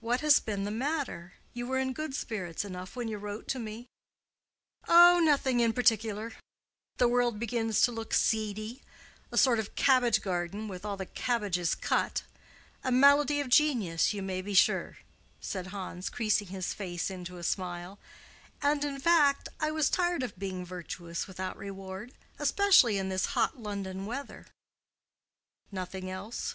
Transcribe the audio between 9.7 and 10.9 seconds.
cabbage garden with